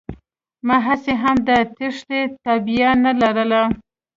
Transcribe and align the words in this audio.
ما 0.67 0.77
هسې 0.87 1.13
هم 1.21 1.37
د 1.47 1.49
تېښتې 1.75 2.21
تابيا 2.45 2.91
نه 3.05 3.11
لرله. 3.21 3.61